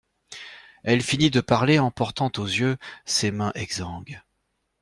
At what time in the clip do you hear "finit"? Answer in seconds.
1.03-1.29